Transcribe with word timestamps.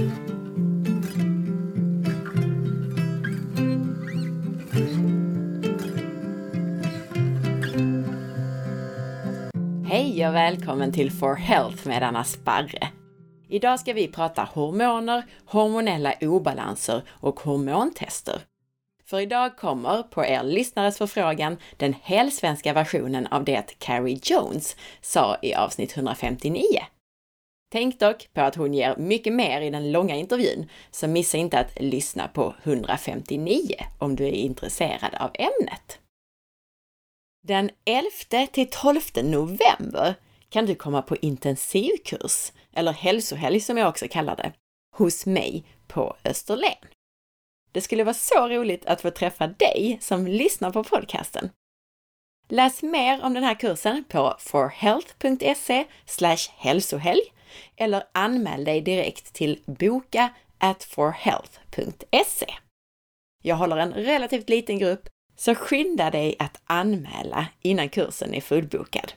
Hej 0.00 0.08
och 10.28 10.34
välkommen 10.34 10.92
till 10.92 11.12
For 11.12 11.34
Health 11.34 11.88
med 11.88 12.02
Anna 12.02 12.24
Sparre. 12.24 12.88
Idag 13.48 13.80
ska 13.80 13.92
vi 13.92 14.08
prata 14.08 14.48
hormoner, 14.52 15.24
hormonella 15.44 16.14
obalanser 16.20 17.02
och 17.08 17.40
hormontester. 17.40 18.40
För 19.06 19.20
idag 19.20 19.56
kommer, 19.56 20.02
på 20.02 20.24
er 20.24 20.42
lyssnares 20.42 20.98
förfrågan, 20.98 21.56
den 21.76 21.94
helsvenska 22.02 22.72
versionen 22.72 23.26
av 23.26 23.44
det 23.44 23.78
Carrie 23.78 24.20
Jones 24.22 24.76
sa 25.00 25.36
i 25.42 25.54
avsnitt 25.54 25.96
159. 25.96 26.62
Tänk 27.72 28.00
dock 28.00 28.28
på 28.34 28.40
att 28.40 28.54
hon 28.54 28.74
ger 28.74 28.96
mycket 28.96 29.32
mer 29.32 29.60
i 29.60 29.70
den 29.70 29.92
långa 29.92 30.16
intervjun, 30.16 30.68
så 30.90 31.08
missa 31.08 31.38
inte 31.38 31.58
att 31.58 31.80
lyssna 31.80 32.28
på 32.28 32.54
159 32.62 33.74
om 33.98 34.16
du 34.16 34.24
är 34.24 34.32
intresserad 34.32 35.14
av 35.14 35.30
ämnet. 35.34 35.98
Den 37.42 37.70
11 37.84 38.46
till 38.46 38.70
12 38.70 39.00
november 39.24 40.14
kan 40.48 40.66
du 40.66 40.74
komma 40.74 41.02
på 41.02 41.16
intensivkurs, 41.16 42.52
eller 42.72 42.92
hälsohelg 42.92 43.60
som 43.60 43.78
jag 43.78 43.88
också 43.88 44.06
kallar 44.10 44.36
det, 44.36 44.52
hos 44.96 45.26
mig 45.26 45.64
på 45.86 46.16
Österlen. 46.24 46.76
Det 47.72 47.80
skulle 47.80 48.04
vara 48.04 48.14
så 48.14 48.48
roligt 48.48 48.86
att 48.86 49.00
få 49.00 49.10
träffa 49.10 49.46
dig 49.46 49.98
som 50.00 50.26
lyssnar 50.26 50.70
på 50.70 50.84
podcasten. 50.84 51.50
Läs 52.48 52.82
mer 52.82 53.24
om 53.24 53.34
den 53.34 53.44
här 53.44 53.54
kursen 53.54 54.04
på 54.08 54.36
forhealth.se 54.38 55.84
hälsohelg 56.56 57.32
eller 57.76 58.02
anmäl 58.12 58.64
dig 58.64 58.80
direkt 58.80 59.32
till 59.32 59.60
boka 59.66 60.28
at 60.58 60.84
forhealth.se. 60.84 62.46
Jag 63.42 63.56
håller 63.56 63.76
en 63.76 63.92
relativt 63.92 64.48
liten 64.48 64.78
grupp, 64.78 65.08
så 65.36 65.54
skynda 65.54 66.10
dig 66.10 66.36
att 66.38 66.62
anmäla 66.64 67.46
innan 67.62 67.88
kursen 67.88 68.34
är 68.34 68.40
fullbokad. 68.40 69.12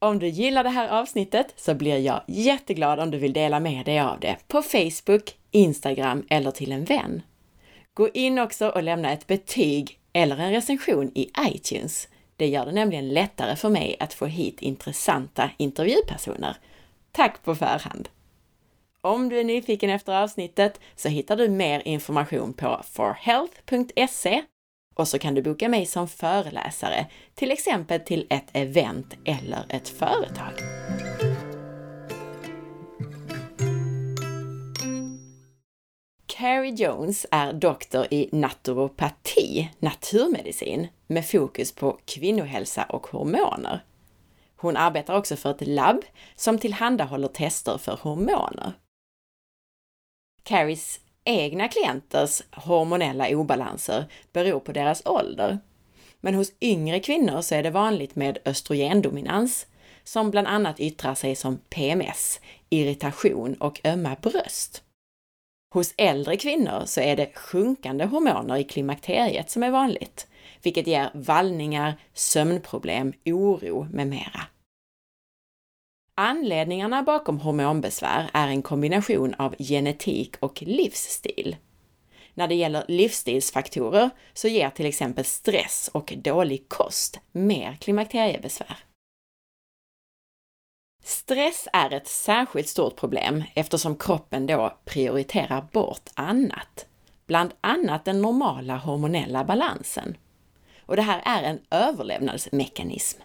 Om 0.00 0.18
du 0.18 0.28
gillar 0.28 0.64
det 0.64 0.70
här 0.70 0.88
avsnittet 0.88 1.52
så 1.56 1.74
blir 1.74 1.98
jag 1.98 2.22
jätteglad 2.26 3.00
om 3.00 3.10
du 3.10 3.18
vill 3.18 3.32
dela 3.32 3.60
med 3.60 3.84
dig 3.84 4.00
av 4.00 4.20
det 4.20 4.36
på 4.48 4.62
Facebook, 4.62 5.36
Instagram 5.50 6.26
eller 6.30 6.50
till 6.50 6.72
en 6.72 6.84
vän. 6.84 7.22
Gå 7.94 8.08
in 8.08 8.38
också 8.38 8.68
och 8.68 8.82
lämna 8.82 9.12
ett 9.12 9.26
betyg 9.26 9.98
eller 10.12 10.36
en 10.36 10.52
recension 10.52 11.12
i 11.14 11.30
iTunes. 11.48 12.08
Det 12.36 12.46
gör 12.46 12.66
det 12.66 12.72
nämligen 12.72 13.08
lättare 13.08 13.56
för 13.56 13.68
mig 13.68 13.96
att 14.00 14.14
få 14.14 14.26
hit 14.26 14.62
intressanta 14.62 15.50
intervjupersoner. 15.56 16.56
Tack 17.12 17.42
på 17.42 17.54
förhand! 17.54 18.08
Om 19.00 19.28
du 19.28 19.40
är 19.40 19.44
nyfiken 19.44 19.90
efter 19.90 20.22
avsnittet 20.22 20.80
så 20.96 21.08
hittar 21.08 21.36
du 21.36 21.48
mer 21.48 21.82
information 21.84 22.52
på 22.52 22.82
forhealth.se 22.92 24.42
och 24.94 25.08
så 25.08 25.18
kan 25.18 25.34
du 25.34 25.42
boka 25.42 25.68
mig 25.68 25.86
som 25.86 26.08
föreläsare, 26.08 27.06
till 27.34 27.50
exempel 27.50 28.00
till 28.00 28.26
ett 28.30 28.48
event 28.52 29.16
eller 29.24 29.64
ett 29.68 29.88
företag. 29.88 30.52
Carrie 36.36 36.74
Jones 36.74 37.26
är 37.30 37.52
doktor 37.52 38.06
i 38.10 38.28
naturopati, 38.32 39.70
naturmedicin, 39.78 40.88
med 41.06 41.26
fokus 41.26 41.72
på 41.72 41.98
kvinnohälsa 42.04 42.84
och 42.84 43.06
hormoner. 43.06 43.84
Hon 44.56 44.76
arbetar 44.76 45.16
också 45.16 45.36
för 45.36 45.50
ett 45.50 45.66
labb 45.66 46.04
som 46.36 46.58
tillhandahåller 46.58 47.28
tester 47.28 47.78
för 47.78 47.98
hormoner. 48.02 48.72
Carries 50.42 51.00
egna 51.24 51.68
klienters 51.68 52.42
hormonella 52.50 53.28
obalanser 53.28 54.04
beror 54.32 54.60
på 54.60 54.72
deras 54.72 55.06
ålder. 55.06 55.58
Men 56.20 56.34
hos 56.34 56.52
yngre 56.60 57.00
kvinnor 57.00 57.40
så 57.40 57.54
är 57.54 57.62
det 57.62 57.70
vanligt 57.70 58.16
med 58.16 58.38
östrogendominans, 58.44 59.66
som 60.04 60.30
bland 60.30 60.46
annat 60.46 60.80
yttrar 60.80 61.14
sig 61.14 61.34
som 61.34 61.56
PMS, 61.56 62.40
irritation 62.70 63.54
och 63.54 63.80
ömma 63.84 64.16
bröst. 64.22 64.83
Hos 65.74 65.94
äldre 65.96 66.36
kvinnor 66.36 66.82
så 66.86 67.00
är 67.00 67.16
det 67.16 67.34
sjunkande 67.34 68.04
hormoner 68.04 68.56
i 68.56 68.64
klimakteriet 68.64 69.50
som 69.50 69.62
är 69.62 69.70
vanligt, 69.70 70.26
vilket 70.62 70.86
ger 70.86 71.10
vallningar, 71.14 71.94
sömnproblem, 72.12 73.12
oro 73.24 73.86
med 73.90 74.06
mera. 74.06 74.40
Anledningarna 76.14 77.02
bakom 77.02 77.40
hormonbesvär 77.40 78.30
är 78.32 78.48
en 78.48 78.62
kombination 78.62 79.34
av 79.34 79.54
genetik 79.58 80.36
och 80.40 80.62
livsstil. 80.62 81.56
När 82.34 82.48
det 82.48 82.54
gäller 82.54 82.84
livsstilsfaktorer 82.88 84.10
så 84.32 84.48
ger 84.48 84.70
till 84.70 84.86
exempel 84.86 85.24
stress 85.24 85.90
och 85.92 86.12
dålig 86.16 86.68
kost 86.68 87.20
mer 87.32 87.76
klimakteriebesvär. 87.80 88.83
Stress 91.06 91.68
är 91.72 91.92
ett 91.92 92.08
särskilt 92.08 92.68
stort 92.68 92.96
problem 92.96 93.44
eftersom 93.54 93.96
kroppen 93.96 94.46
då 94.46 94.78
prioriterar 94.84 95.66
bort 95.72 96.10
annat, 96.14 96.86
bland 97.26 97.54
annat 97.60 98.04
den 98.04 98.22
normala 98.22 98.76
hormonella 98.76 99.44
balansen. 99.44 100.16
Och 100.86 100.96
det 100.96 101.02
här 101.02 101.22
är 101.24 101.42
en 101.42 101.60
överlevnadsmekanism. 101.70 103.20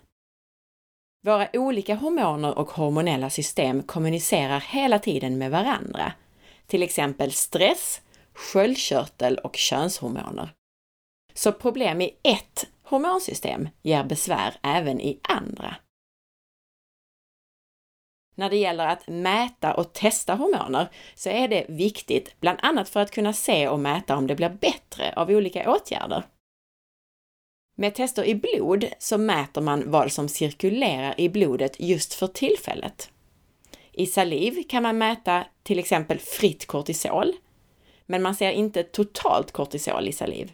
Våra 1.26 1.48
olika 1.54 1.96
hormoner 1.96 2.58
och 2.58 2.70
hormonella 2.70 3.30
system 3.30 3.84
kommunicerar 3.84 4.60
hela 4.60 5.00
tiden 5.00 5.38
med 5.38 5.52
varandra, 5.52 6.14
till 6.68 6.84
exempel 6.84 7.32
stress, 7.32 8.02
sköldkörtel 8.34 9.38
och 9.38 9.56
könshormoner. 9.56 10.50
Så 11.34 11.52
problem 11.52 12.02
i 12.02 12.12
ett 12.24 12.68
hormonsystem 12.84 13.70
ger 13.82 14.04
besvär 14.04 14.56
även 14.64 15.02
i 15.02 15.20
andra. 15.24 15.76
När 18.40 18.50
det 18.50 18.58
gäller 18.58 18.88
att 18.88 19.08
mäta 19.08 19.74
och 19.74 19.94
testa 19.94 20.36
hormoner 20.36 20.88
så 21.16 21.30
är 21.30 21.48
det 21.48 21.66
viktigt, 21.70 22.36
bland 22.40 22.60
annat 22.62 22.90
för 22.90 23.00
att 23.00 23.12
kunna 23.12 23.34
se 23.34 23.68
och 23.68 23.80
mäta 23.80 24.16
om 24.16 24.28
det 24.28 24.36
blir 24.36 24.50
bättre 24.50 25.14
av 25.16 25.30
olika 25.30 25.72
åtgärder. 25.72 26.24
Med 27.78 27.96
tester 27.96 28.24
i 28.24 28.36
blod 28.36 28.86
så 29.00 29.18
mäter 29.18 29.62
man 29.62 29.92
vad 29.92 30.12
som 30.12 30.28
cirkulerar 30.30 31.20
i 31.20 31.30
blodet 31.30 31.80
just 31.80 32.14
för 32.14 32.28
tillfället. 32.28 33.10
I 33.92 34.06
saliv 34.06 34.64
kan 34.70 34.84
man 34.84 34.98
mäta 34.98 35.46
till 35.64 35.80
exempel 35.80 36.20
fritt 36.20 36.66
kortisol, 36.66 37.34
men 38.06 38.22
man 38.22 38.36
ser 38.36 38.52
inte 38.52 38.84
totalt 38.84 39.52
kortisol 39.52 40.08
i 40.08 40.12
saliv. 40.12 40.52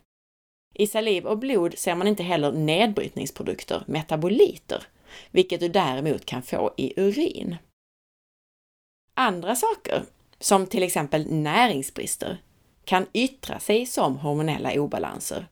I 0.74 0.88
saliv 0.88 1.26
och 1.26 1.38
blod 1.38 1.78
ser 1.78 1.96
man 1.96 2.08
inte 2.08 2.24
heller 2.24 2.52
nedbrytningsprodukter, 2.52 3.84
metaboliter, 3.88 4.84
vilket 5.32 5.60
du 5.60 5.68
däremot 5.68 6.26
kan 6.26 6.42
få 6.42 6.74
i 6.78 7.02
urin. 7.02 7.58
Andra 9.16 9.56
saker, 9.56 10.04
som 10.40 10.68
till 10.68 10.84
exempel 10.84 11.32
näringsbrister, 11.32 12.38
kan 12.86 13.08
yttra 13.14 13.60
sig 13.60 13.86
som 13.86 14.18
hormonella 14.18 14.74
obalanser 14.74 15.48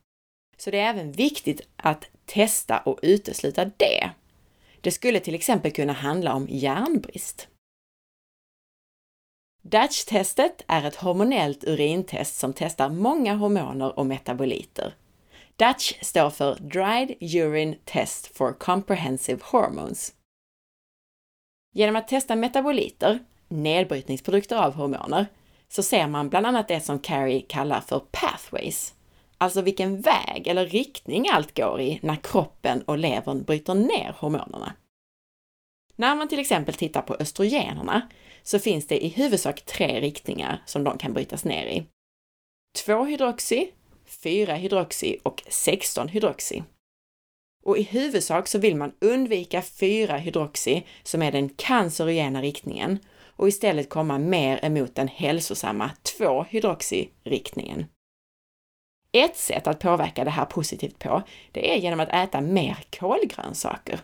så 0.63 0.71
det 0.71 0.79
är 0.79 0.89
även 0.89 1.11
viktigt 1.11 1.61
att 1.75 2.05
testa 2.25 2.79
och 2.79 2.99
utesluta 3.01 3.65
det. 3.65 4.11
Det 4.81 4.91
skulle 4.91 5.19
till 5.19 5.35
exempel 5.35 5.71
kunna 5.71 5.93
handla 5.93 6.33
om 6.33 6.47
järnbrist. 6.49 7.47
Dutch-testet 9.61 10.63
är 10.67 10.83
ett 10.83 10.95
hormonellt 10.95 11.63
urintest 11.63 12.35
som 12.35 12.53
testar 12.53 12.89
många 12.89 13.35
hormoner 13.35 13.99
och 13.99 14.05
metaboliter. 14.05 14.95
Dutch 15.55 15.93
står 16.01 16.29
för 16.29 16.55
Dried 16.55 17.17
Urine 17.21 17.75
Test 17.85 18.37
for 18.37 18.53
Comprehensive 18.53 19.41
Hormones. 19.43 20.13
Genom 21.75 21.95
att 21.95 22.07
testa 22.07 22.35
metaboliter, 22.35 23.19
nedbrytningsprodukter 23.53 24.55
av 24.55 24.73
hormoner, 24.73 25.25
så 25.69 25.83
ser 25.83 26.07
man 26.07 26.29
bland 26.29 26.45
annat 26.45 26.67
det 26.67 26.81
som 26.81 26.99
Carrie 26.99 27.41
kallar 27.41 27.81
för 27.81 27.99
pathways, 27.99 28.93
Alltså 29.43 29.61
vilken 29.61 30.01
väg 30.01 30.47
eller 30.47 30.65
riktning 30.65 31.29
allt 31.29 31.57
går 31.57 31.81
i 31.81 31.99
när 32.01 32.15
kroppen 32.15 32.81
och 32.81 32.97
levern 32.97 33.43
bryter 33.43 33.73
ner 33.73 34.15
hormonerna. 34.19 34.73
När 35.95 36.15
man 36.15 36.27
till 36.27 36.39
exempel 36.39 36.75
tittar 36.75 37.01
på 37.01 37.15
östrogenerna 37.19 38.09
så 38.43 38.59
finns 38.59 38.87
det 38.87 39.05
i 39.05 39.07
huvudsak 39.07 39.61
tre 39.61 40.01
riktningar 40.01 40.63
som 40.65 40.83
de 40.83 40.97
kan 40.97 41.13
brytas 41.13 41.45
ner 41.45 41.65
i. 41.65 41.83
2-hydroxy, 42.85 43.67
4-hydroxy 44.23 45.17
och 45.23 45.41
16-hydroxy. 45.41 46.63
Och 47.63 47.77
i 47.77 47.83
huvudsak 47.83 48.47
så 48.47 48.59
vill 48.59 48.75
man 48.75 48.93
undvika 49.01 49.61
4-hydroxy 49.61 50.81
som 51.03 51.21
är 51.21 51.31
den 51.31 51.49
cancerogena 51.49 52.41
riktningen 52.41 52.99
och 53.35 53.47
istället 53.47 53.89
komma 53.89 54.17
mer 54.17 54.65
emot 54.65 54.95
den 54.95 55.07
hälsosamma 55.07 55.91
2-hydroxiriktningen. 56.19 57.85
Ett 59.11 59.37
sätt 59.37 59.67
att 59.67 59.79
påverka 59.79 60.23
det 60.23 60.29
här 60.29 60.45
positivt 60.45 60.99
på, 60.99 61.21
det 61.51 61.73
är 61.73 61.77
genom 61.77 61.99
att 61.99 62.13
äta 62.13 62.41
mer 62.41 62.77
kolgrönsaker. 62.99 63.99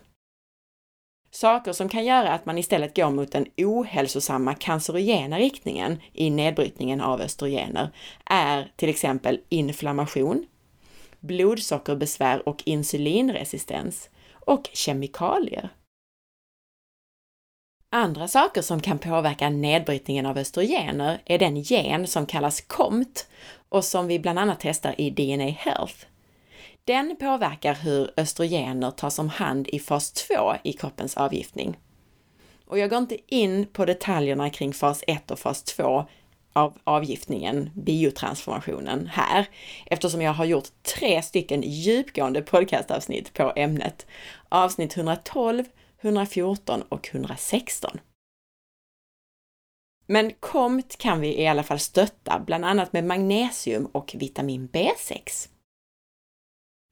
Saker 1.32 1.72
som 1.72 1.90
kan 1.90 2.06
göra 2.06 2.32
att 2.32 2.46
man 2.46 2.58
istället 2.58 2.96
går 2.96 3.10
mot 3.10 3.32
den 3.32 3.46
ohälsosamma 3.58 4.54
cancerogena 4.54 5.40
riktningen 5.40 6.02
i 6.14 6.30
nedbrytningen 6.30 7.02
av 7.02 7.22
östrogener 7.22 7.90
är 8.26 8.72
till 8.76 8.90
exempel 8.90 9.40
inflammation, 9.50 10.46
blodsockerbesvär 11.20 12.50
och 12.50 12.64
insulinresistens 12.66 14.10
och 14.32 14.70
kemikalier. 14.74 15.70
Andra 17.92 18.28
saker 18.28 18.62
som 18.62 18.80
kan 18.80 19.00
påverka 19.00 19.50
nedbrytningen 19.50 20.26
av 20.26 20.38
östrogener 20.38 21.22
är 21.26 21.40
den 21.40 21.58
gen 21.58 22.08
som 22.08 22.26
kallas 22.26 22.62
COMT 22.62 23.28
och 23.70 23.86
som 23.86 24.08
vi 24.08 24.20
bland 24.20 24.40
annat 24.40 24.60
testar 24.62 24.96
i 24.98 25.10
DNA 25.10 25.50
Health. 25.50 25.96
Den 26.86 27.16
påverkar 27.20 27.74
hur 27.74 28.12
östrogener 28.18 28.92
tas 28.92 29.20
om 29.20 29.30
hand 29.30 29.68
i 29.68 29.80
fas 29.80 30.12
2 30.12 30.56
i 30.64 30.74
kroppens 30.74 31.18
avgiftning. 31.18 31.78
Och 32.68 32.80
jag 32.80 32.90
går 32.90 33.00
inte 33.00 33.18
in 33.36 33.66
på 33.66 33.86
detaljerna 33.86 34.50
kring 34.50 34.74
fas 34.74 35.04
1 35.08 35.32
och 35.32 35.40
fas 35.40 35.64
2 35.64 36.06
av 36.54 36.78
avgiftningen, 36.84 37.70
biotransformationen, 37.74 39.10
här, 39.14 39.46
eftersom 39.86 40.22
jag 40.22 40.34
har 40.34 40.46
gjort 40.46 40.68
tre 40.98 41.22
stycken 41.22 41.62
djupgående 41.62 42.42
podcastavsnitt 42.42 43.34
på 43.34 43.54
ämnet. 43.56 44.06
Avsnitt 44.50 44.98
112, 44.98 45.64
114 46.02 46.82
och 46.82 47.10
116. 47.12 48.00
Men 50.06 50.34
KOMT 50.34 50.98
kan 50.98 51.22
vi 51.22 51.42
i 51.42 51.48
alla 51.48 51.64
fall 51.64 51.80
stötta, 51.80 52.40
bland 52.40 52.66
annat 52.66 52.94
med 52.94 53.04
magnesium 53.04 53.86
och 53.86 54.16
vitamin 54.20 54.70
B6. 54.70 55.50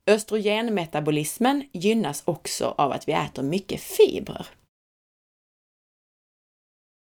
Östrogenmetabolismen 0.08 1.70
gynnas 1.74 2.24
också 2.26 2.76
av 2.78 2.92
att 2.92 3.08
vi 3.08 3.12
äter 3.12 3.44
mycket 3.44 3.82
fibrer. 3.82 4.48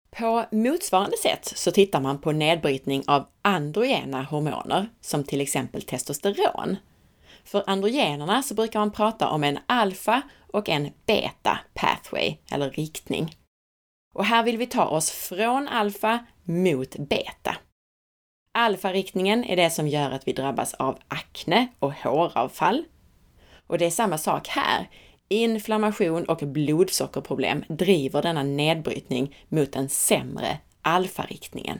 På 0.10 0.46
motsvarande 0.52 1.18
sätt 1.18 1.46
så 1.46 1.72
tittar 1.72 2.02
man 2.02 2.22
på 2.22 2.32
nedbrytning 2.32 3.04
av 3.08 3.28
androgena 3.42 4.24
hormoner, 4.24 4.90
som 5.02 5.24
till 5.24 5.42
exempel 5.42 5.82
testosteron. 5.82 6.78
För 7.44 7.64
androgenerna 7.68 8.44
så 8.44 8.54
brukar 8.54 8.80
man 8.80 8.92
prata 8.92 9.30
om 9.30 9.44
en 9.44 9.60
alfa 9.66 10.22
och 10.54 10.70
en 10.70 10.90
beta 11.06 11.60
pathway, 11.74 12.38
eller 12.52 12.72
riktning. 12.72 13.36
Och 14.14 14.26
här 14.26 14.44
vill 14.44 14.58
vi 14.58 14.66
ta 14.66 14.86
oss 14.86 15.12
från 15.12 15.68
alfa 15.68 16.26
mot 16.44 16.96
beta. 16.96 17.56
Alfa-riktningen 18.54 19.44
är 19.44 19.56
det 19.56 19.70
som 19.70 19.88
gör 19.88 20.12
att 20.12 20.28
vi 20.28 20.34
drabbas 20.34 20.74
av 20.74 21.00
akne 21.08 21.68
och 21.80 21.94
håravfall. 21.94 22.84
Och 23.68 23.78
det 23.78 23.86
är 23.86 23.92
samma 23.92 24.18
sak 24.18 24.48
här. 24.48 24.90
Inflammation 25.28 26.26
och 26.26 26.38
blodsockerproblem 26.38 27.64
driver 27.70 28.22
denna 28.22 28.44
nedbrytning 28.44 29.36
mot 29.50 29.72
den 29.72 29.90
sämre 29.90 30.58
alfa-riktningen. 30.82 31.80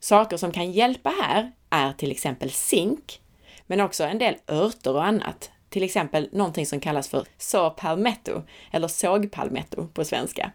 Saker 0.00 0.36
som 0.36 0.52
kan 0.52 0.72
hjälpa 0.72 1.10
här 1.10 1.52
är 1.70 1.92
till 1.92 2.10
exempel 2.10 2.50
zink, 2.50 3.20
men 3.66 3.80
också 3.80 4.04
en 4.04 4.18
del 4.18 4.36
örter 4.48 4.94
och 4.94 5.04
annat. 5.04 5.50
Till 5.68 5.82
exempel 5.82 6.28
någonting 6.32 6.66
som 6.66 6.80
kallas 6.80 7.08
för 7.08 7.26
saw 7.38 8.42
eller 8.70 8.88
sågpalmetto 8.88 9.86
på 9.86 10.04
svenska. 10.04 10.52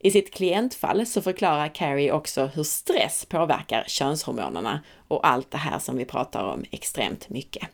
I 0.00 0.10
sitt 0.10 0.34
klientfall 0.34 1.06
så 1.06 1.22
förklarar 1.22 1.74
Carrie 1.74 2.12
också 2.12 2.46
hur 2.46 2.62
stress 2.62 3.24
påverkar 3.24 3.84
könshormonerna 3.86 4.80
och 5.08 5.26
allt 5.26 5.50
det 5.50 5.58
här 5.58 5.78
som 5.78 5.96
vi 5.96 6.04
pratar 6.04 6.44
om 6.44 6.64
extremt 6.70 7.28
mycket. 7.28 7.68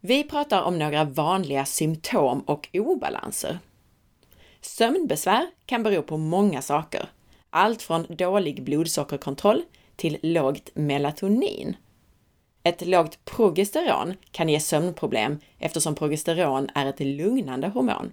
Vi 0.00 0.24
pratar 0.24 0.62
om 0.62 0.78
några 0.78 1.04
vanliga 1.04 1.64
symptom 1.64 2.40
och 2.40 2.68
obalanser. 2.72 3.58
Sömnbesvär 4.60 5.46
kan 5.66 5.82
bero 5.82 6.02
på 6.02 6.16
många 6.16 6.62
saker. 6.62 7.08
Allt 7.50 7.82
från 7.82 8.06
dålig 8.08 8.62
blodsockerkontroll 8.62 9.62
till 10.00 10.18
lågt 10.22 10.70
melatonin. 10.74 11.76
Ett 12.62 12.86
lågt 12.86 13.24
progesteron 13.24 14.14
kan 14.30 14.48
ge 14.48 14.60
sömnproblem 14.60 15.38
eftersom 15.58 15.94
progesteron 15.94 16.68
är 16.74 16.86
ett 16.86 17.00
lugnande 17.00 17.68
hormon. 17.68 18.12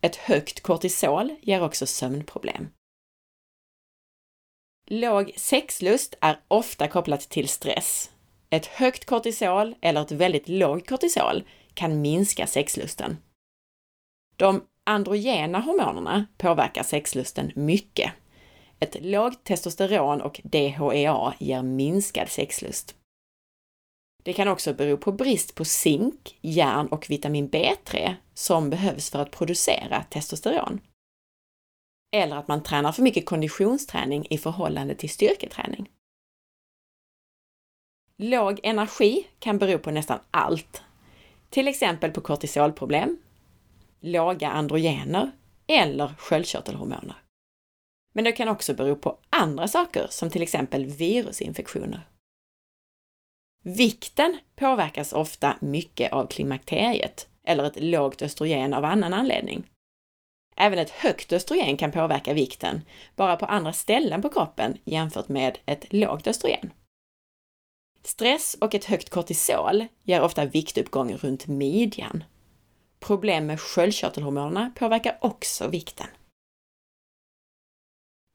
Ett 0.00 0.16
högt 0.16 0.60
kortisol 0.60 1.36
ger 1.42 1.62
också 1.62 1.86
sömnproblem. 1.86 2.68
Låg 4.86 5.32
sexlust 5.36 6.14
är 6.20 6.40
ofta 6.48 6.88
kopplat 6.88 7.20
till 7.20 7.48
stress. 7.48 8.10
Ett 8.50 8.66
högt 8.66 9.04
kortisol 9.04 9.74
eller 9.80 10.02
ett 10.02 10.12
väldigt 10.12 10.48
lågt 10.48 10.88
kortisol 10.88 11.42
kan 11.74 12.00
minska 12.00 12.46
sexlusten. 12.46 13.16
De 14.36 14.64
androgena 14.84 15.60
hormonerna 15.60 16.26
påverkar 16.38 16.82
sexlusten 16.82 17.52
mycket. 17.54 18.12
Ett 18.80 18.96
lågt 19.04 19.44
testosteron 19.44 20.20
och 20.20 20.40
DHEA 20.44 21.34
ger 21.38 21.62
minskad 21.62 22.28
sexlust. 22.28 22.96
Det 24.22 24.32
kan 24.32 24.48
också 24.48 24.74
bero 24.74 24.96
på 24.96 25.12
brist 25.12 25.54
på 25.54 25.64
zink, 25.64 26.38
järn 26.40 26.86
och 26.86 27.10
vitamin 27.10 27.50
B3 27.50 28.14
som 28.34 28.70
behövs 28.70 29.10
för 29.10 29.18
att 29.18 29.30
producera 29.30 30.02
testosteron. 30.02 30.80
Eller 32.12 32.36
att 32.36 32.48
man 32.48 32.62
tränar 32.62 32.92
för 32.92 33.02
mycket 33.02 33.26
konditionsträning 33.26 34.26
i 34.30 34.38
förhållande 34.38 34.94
till 34.94 35.10
styrketräning. 35.10 35.90
Låg 38.16 38.60
energi 38.62 39.26
kan 39.38 39.58
bero 39.58 39.78
på 39.78 39.90
nästan 39.90 40.18
allt. 40.30 40.82
Till 41.50 41.68
exempel 41.68 42.10
på 42.10 42.20
kortisolproblem, 42.20 43.18
låga 44.00 44.48
androgener 44.48 45.30
eller 45.66 46.14
sköldkörtelhormoner. 46.18 47.16
Men 48.12 48.24
det 48.24 48.32
kan 48.32 48.48
också 48.48 48.74
bero 48.74 48.96
på 48.96 49.18
andra 49.30 49.68
saker 49.68 50.06
som 50.10 50.30
till 50.30 50.42
exempel 50.42 50.86
virusinfektioner. 50.86 52.00
Vikten 53.62 54.38
påverkas 54.56 55.12
ofta 55.12 55.56
mycket 55.60 56.12
av 56.12 56.26
klimakteriet 56.26 57.28
eller 57.44 57.64
ett 57.64 57.82
lågt 57.82 58.22
östrogen 58.22 58.74
av 58.74 58.84
annan 58.84 59.14
anledning. 59.14 59.70
Även 60.56 60.78
ett 60.78 60.90
högt 60.90 61.32
östrogen 61.32 61.76
kan 61.76 61.92
påverka 61.92 62.34
vikten, 62.34 62.80
bara 63.16 63.36
på 63.36 63.46
andra 63.46 63.72
ställen 63.72 64.22
på 64.22 64.28
kroppen 64.28 64.78
jämfört 64.84 65.28
med 65.28 65.58
ett 65.66 65.92
lågt 65.92 66.26
östrogen. 66.26 66.72
Stress 68.02 68.56
och 68.60 68.74
ett 68.74 68.84
högt 68.84 69.10
kortisol 69.10 69.86
ger 70.02 70.22
ofta 70.22 70.44
viktuppgång 70.44 71.14
runt 71.14 71.46
midjan. 71.46 72.24
Problem 73.00 73.46
med 73.46 73.60
sköldkörtelhormonerna 73.60 74.72
påverkar 74.76 75.18
också 75.20 75.68
vikten. 75.68 76.06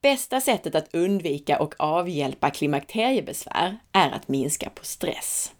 Bästa 0.05 0.41
sättet 0.41 0.75
att 0.75 0.95
undvika 0.95 1.59
och 1.59 1.75
avhjälpa 1.79 2.49
klimakteriebesvär 2.49 3.77
är 3.91 4.11
att 4.11 4.27
minska 4.27 4.69
på 4.69 4.85
stress. 4.85 5.55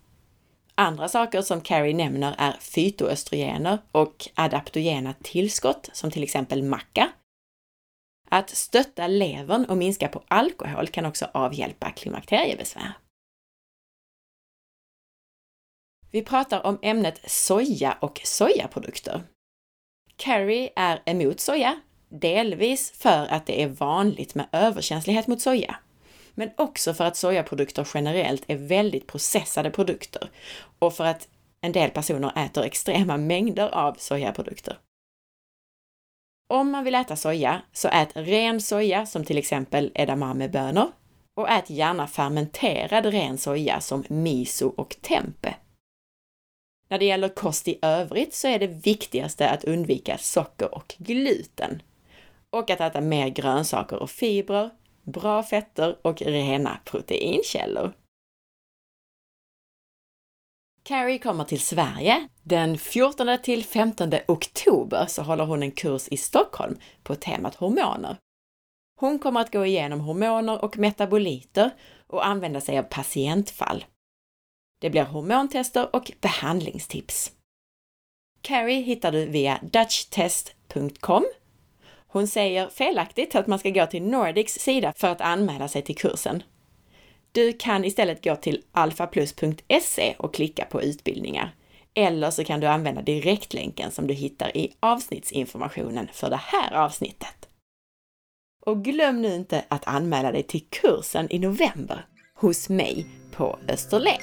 Andra 0.76 1.08
saker 1.08 1.42
som 1.42 1.62
Carrie 1.62 1.94
nämner 1.96 2.36
är 2.38 2.52
fytoöstrogener 2.52 3.78
och 3.92 4.30
adaptogena 4.36 5.14
tillskott 5.24 5.90
som 5.94 6.12
till 6.12 6.24
exempel 6.24 6.64
macka. 6.64 7.12
Att 8.30 8.50
stötta 8.50 9.08
levern 9.08 9.66
och 9.66 9.78
minska 9.78 10.08
på 10.08 10.24
alkohol 10.28 10.88
kan 10.88 11.06
också 11.06 11.28
avhjälpa 11.34 11.92
klimakteriebesvär. 11.92 12.94
Vi 16.12 16.22
pratar 16.22 16.66
om 16.66 16.80
ämnet 16.82 17.32
soja 17.32 17.98
och 18.02 18.22
sojaprodukter. 18.24 19.24
Carrie 20.16 20.70
är 20.76 21.02
emot 21.06 21.40
soja, 21.40 21.82
delvis 22.20 22.92
för 22.92 23.28
att 23.28 23.46
det 23.46 23.62
är 23.64 23.68
vanligt 23.68 24.36
med 24.36 24.48
överkänslighet 24.52 25.28
mot 25.28 25.42
soja, 25.42 25.76
men 26.34 26.50
också 26.58 26.94
för 26.94 27.06
att 27.06 27.18
sojaprodukter 27.18 27.88
generellt 27.94 28.44
är 28.48 28.56
väldigt 28.56 29.08
processade 29.08 29.72
produkter 29.72 30.30
och 30.80 30.94
för 30.94 31.06
att 31.06 31.28
en 31.62 31.72
del 31.72 31.90
personer 31.90 32.46
äter 32.46 32.64
extrema 32.64 33.18
mängder 33.18 33.70
av 33.70 33.94
sojaprodukter. 33.94 34.78
Om 36.50 36.72
man 36.72 36.84
vill 36.84 36.96
äta 36.96 37.16
soja, 37.16 37.62
så 37.74 37.88
ät 37.88 38.10
ren 38.14 38.62
soja 38.62 39.06
som 39.06 39.26
till 39.26 39.38
exempel 39.38 39.92
edamamebönor 39.96 40.92
och 41.36 41.50
ät 41.50 41.70
gärna 41.70 42.08
fermenterad 42.08 43.06
ren 43.06 43.38
soja 43.38 43.82
som 43.82 44.04
miso 44.08 44.68
och 44.78 44.96
tempe. 45.02 45.56
När 46.90 47.00
det 47.00 47.06
gäller 47.06 47.30
kost 47.30 47.68
i 47.68 47.80
övrigt 47.82 48.34
så 48.34 48.48
är 48.48 48.60
det 48.60 48.68
viktigaste 48.68 49.50
att 49.50 49.64
undvika 49.64 50.18
socker 50.18 50.76
och 50.76 50.96
gluten. 50.98 51.82
Och 52.56 52.70
att 52.70 52.82
äta 52.82 53.02
mer 53.02 53.30
grönsaker 53.30 54.00
och 54.00 54.10
fibrer, 54.10 54.70
bra 55.04 55.44
fetter 55.44 55.98
och 56.02 56.22
rena 56.22 56.80
proteinkällor. 56.86 57.94
Carrie 60.84 61.20
kommer 61.20 61.44
till 61.44 61.60
Sverige. 61.60 62.28
Den 62.44 62.78
14 62.78 63.38
till 63.44 63.66
15 63.66 64.14
oktober 64.28 65.06
så 65.06 65.22
håller 65.22 65.46
hon 65.46 65.64
en 65.64 65.72
kurs 65.72 66.08
i 66.08 66.18
Stockholm 66.18 66.78
på 67.04 67.16
temat 67.16 67.56
hormoner. 67.56 68.18
Hon 69.00 69.20
kommer 69.20 69.42
att 69.42 69.52
gå 69.52 69.66
igenom 69.66 70.00
hormoner 70.00 70.64
och 70.64 70.78
metaboliter 70.78 71.72
och 72.08 72.26
använda 72.26 72.62
sig 72.62 72.80
av 72.80 72.84
patientfall. 72.84 73.86
Det 74.82 74.90
blir 74.90 75.04
hormontester 75.04 75.96
och 75.96 76.12
behandlingstips. 76.22 77.32
Carrie 78.42 78.82
hittar 78.82 79.12
du 79.12 79.26
via 79.26 79.60
dutchtest.com. 79.64 81.26
Hon 82.16 82.28
säger 82.28 82.70
felaktigt 82.70 83.36
att 83.36 83.48
man 83.48 83.60
ska 83.60 83.70
gå 83.70 83.86
till 83.86 84.04
Nordics 84.04 84.54
sida 84.54 84.94
för 84.96 85.08
att 85.08 85.22
anmäla 85.22 85.68
sig 85.68 85.82
till 85.82 85.96
kursen. 85.96 86.44
Du 87.32 87.54
kan 87.54 87.86
istället 87.86 88.24
gå 88.24 88.36
till 88.36 88.64
alfaplus.se 88.72 90.16
och 90.18 90.34
klicka 90.34 90.66
på 90.66 90.82
utbildningar. 90.82 91.56
Eller 91.94 92.32
så 92.32 92.44
kan 92.44 92.60
du 92.60 92.68
använda 92.68 93.02
direktlänken 93.02 93.92
som 93.92 94.08
du 94.08 94.14
hittar 94.14 94.58
i 94.58 94.76
avsnittsinformationen 94.80 96.08
för 96.14 96.30
det 96.30 96.40
här 96.42 96.74
avsnittet. 96.74 97.50
Och 98.66 98.84
glöm 98.84 99.22
nu 99.22 99.36
inte 99.36 99.66
att 99.68 99.88
anmäla 99.88 100.32
dig 100.32 100.44
till 100.44 100.66
kursen 100.70 101.28
i 101.30 101.40
november 101.40 102.06
hos 102.36 102.70
mig 102.70 103.08
på 103.32 103.60
Österlen. 103.68 104.22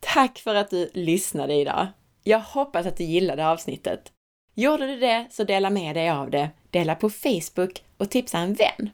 Tack 0.00 0.38
för 0.38 0.54
att 0.54 0.70
du 0.70 0.90
lyssnade 0.94 1.54
idag! 1.54 1.86
Jag 2.24 2.40
hoppas 2.40 2.86
att 2.86 2.96
du 2.96 3.04
gillade 3.04 3.48
avsnittet. 3.48 4.12
Gjorde 4.54 4.86
du 4.86 4.96
det 4.96 5.26
så 5.30 5.44
dela 5.44 5.70
med 5.70 5.96
dig 5.96 6.10
av 6.10 6.30
det, 6.30 6.50
dela 6.70 6.94
på 6.94 7.10
Facebook 7.10 7.82
och 7.96 8.10
tipsa 8.10 8.38
en 8.38 8.54
vän. 8.54 8.90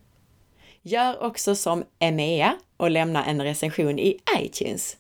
Gör 0.83 1.23
också 1.23 1.55
som 1.55 1.85
Emea 1.99 2.57
och 2.77 2.91
lämna 2.91 3.25
en 3.25 3.43
recension 3.43 3.99
i 3.99 4.19
iTunes. 4.41 4.97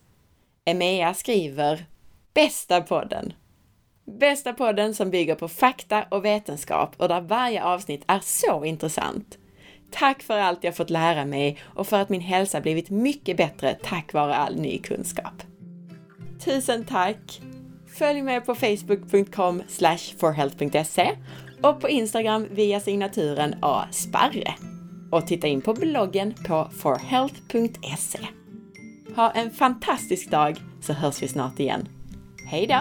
Emea 0.64 1.14
skriver 1.14 1.84
Bästa 2.34 2.80
podden! 2.80 3.32
Bästa 4.04 4.52
podden 4.52 4.94
som 4.94 5.10
bygger 5.10 5.34
på 5.34 5.48
fakta 5.48 6.04
och 6.08 6.24
vetenskap 6.24 6.94
och 6.96 7.08
där 7.08 7.20
varje 7.20 7.64
avsnitt 7.64 8.04
är 8.06 8.20
så 8.22 8.64
intressant. 8.64 9.38
Tack 9.90 10.22
för 10.22 10.38
allt 10.38 10.64
jag 10.64 10.76
fått 10.76 10.90
lära 10.90 11.24
mig 11.24 11.58
och 11.62 11.86
för 11.86 12.00
att 12.00 12.08
min 12.08 12.20
hälsa 12.20 12.60
blivit 12.60 12.90
mycket 12.90 13.36
bättre 13.36 13.76
tack 13.82 14.12
vare 14.12 14.34
all 14.34 14.56
ny 14.56 14.78
kunskap. 14.78 15.42
Tusen 16.44 16.84
tack! 16.84 17.40
Följ 17.98 18.22
mig 18.22 18.40
på 18.40 18.54
facebook.com 18.54 19.62
forhealth.se 20.18 21.16
och 21.62 21.80
på 21.80 21.88
Instagram 21.88 22.46
via 22.50 22.80
signaturen 22.80 23.54
asparre. 23.62 24.54
Och 25.10 25.26
titta 25.26 25.46
in 25.46 25.60
på 25.60 25.74
bloggen 25.74 26.34
på 26.46 26.70
forhealth.se. 26.72 28.18
Ha 29.16 29.30
en 29.30 29.50
fantastisk 29.50 30.30
dag 30.30 30.56
så 30.80 30.92
hörs 30.92 31.22
vi 31.22 31.28
snart 31.28 31.60
igen. 31.60 31.88
Hej 32.46 32.66
då! 32.66 32.80